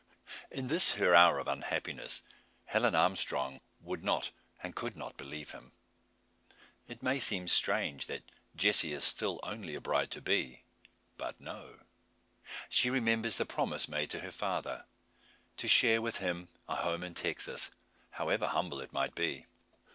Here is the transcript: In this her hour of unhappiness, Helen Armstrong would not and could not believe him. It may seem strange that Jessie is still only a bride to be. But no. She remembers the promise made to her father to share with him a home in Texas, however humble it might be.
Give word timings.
In 0.49 0.67
this 0.67 0.93
her 0.93 1.13
hour 1.13 1.37
of 1.37 1.47
unhappiness, 1.47 2.23
Helen 2.65 2.95
Armstrong 2.95 3.61
would 3.81 4.03
not 4.03 4.31
and 4.63 4.75
could 4.75 4.95
not 4.97 5.15
believe 5.15 5.51
him. 5.51 5.73
It 6.87 7.03
may 7.03 7.19
seem 7.19 7.47
strange 7.47 8.07
that 8.07 8.23
Jessie 8.55 8.93
is 8.93 9.03
still 9.03 9.39
only 9.43 9.75
a 9.75 9.79
bride 9.79 10.09
to 10.09 10.19
be. 10.19 10.63
But 11.17 11.39
no. 11.39 11.81
She 12.67 12.89
remembers 12.89 13.37
the 13.37 13.45
promise 13.45 13.87
made 13.87 14.09
to 14.09 14.21
her 14.21 14.31
father 14.31 14.85
to 15.57 15.67
share 15.67 16.01
with 16.01 16.17
him 16.17 16.47
a 16.67 16.77
home 16.77 17.03
in 17.03 17.13
Texas, 17.13 17.69
however 18.09 18.47
humble 18.47 18.79
it 18.81 18.91
might 18.91 19.13
be. 19.13 19.45